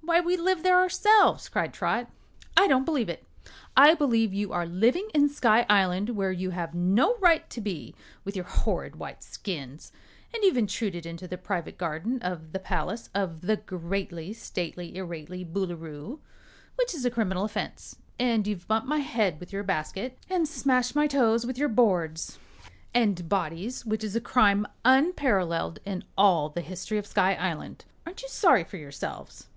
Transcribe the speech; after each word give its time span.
"Why, 0.00 0.18
we 0.20 0.36
live 0.36 0.64
there 0.64 0.76
ourselves," 0.80 1.48
cried 1.48 1.72
Trot. 1.72 2.08
"I 2.56 2.66
don't 2.66 2.84
believe 2.84 3.08
it. 3.08 3.24
I 3.76 3.94
believe 3.94 4.34
you 4.34 4.52
are 4.52 4.66
living 4.66 5.08
in 5.14 5.28
Sky 5.28 5.64
Island, 5.70 6.10
where 6.16 6.32
you 6.32 6.50
have 6.50 6.74
no 6.74 7.14
right 7.18 7.48
to 7.50 7.60
be, 7.60 7.94
with 8.24 8.34
your 8.34 8.44
horrid 8.44 8.96
white 8.96 9.22
skins. 9.22 9.92
And 10.34 10.42
you've 10.42 10.56
intruded 10.56 11.06
into 11.06 11.28
the 11.28 11.38
private 11.38 11.78
garden 11.78 12.20
of 12.22 12.50
the 12.50 12.58
palace 12.58 13.08
of 13.14 13.42
the 13.42 13.54
Greatly 13.56 14.32
Stately 14.32 14.94
Irately 14.96 15.44
Boolooroo, 15.44 16.18
which 16.74 16.92
is 16.92 17.04
a 17.04 17.08
criminal 17.10 17.44
offense; 17.44 17.94
and 18.18 18.48
you've 18.48 18.66
bumped 18.66 18.88
my 18.88 18.98
head 18.98 19.38
with 19.38 19.52
your 19.52 19.62
basket 19.62 20.18
and 20.28 20.48
smashed 20.48 20.96
my 20.96 21.06
toes 21.06 21.46
with 21.46 21.56
your 21.56 21.68
boards 21.68 22.40
and 22.92 23.28
bodies, 23.28 23.86
which 23.86 24.02
is 24.02 24.16
a 24.16 24.20
crime 24.20 24.66
unparalleled 24.84 25.78
in 25.84 26.02
all 26.18 26.48
the 26.48 26.62
history 26.62 26.98
of 26.98 27.06
Sky 27.06 27.34
Island! 27.36 27.84
Aren't 28.04 28.22
you 28.22 28.28
sorry 28.28 28.64
for 28.64 28.76
yourselves?" 28.76 29.46